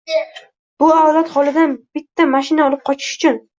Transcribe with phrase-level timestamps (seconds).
[0.83, 3.41] Bu avlod xolidan bitta mashina olib qochish uchun...